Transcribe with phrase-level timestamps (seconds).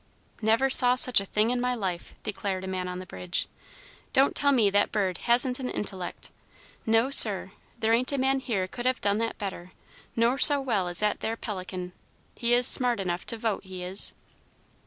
[0.41, 3.47] "Never saw such a thing in my life!" declared a man on the bridge.
[4.13, 6.31] "Don't tell me that bird hasn't an intellect.
[6.87, 7.51] No, sir!
[7.77, 9.73] There ain't a man here could have done that better,
[10.15, 11.93] nor so well as that there pelican.
[12.35, 14.13] He is smart enough to vote, he is!"